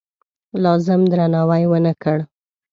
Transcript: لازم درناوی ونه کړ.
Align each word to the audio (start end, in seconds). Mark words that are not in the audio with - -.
لازم 0.63 1.01
درناوی 1.11 1.63
ونه 1.67 1.93
کړ. 2.01 2.17